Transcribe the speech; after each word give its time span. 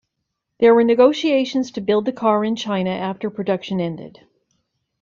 There 0.57 0.73
were 0.73 0.83
negotiations 0.83 1.69
to 1.73 1.79
build 1.79 2.05
the 2.05 2.11
car 2.11 2.43
in 2.43 2.55
China 2.55 2.89
after 2.89 3.29
production 3.29 3.79
ended. 3.79 4.21